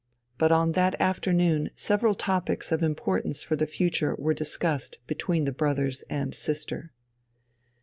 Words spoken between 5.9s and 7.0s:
and sister.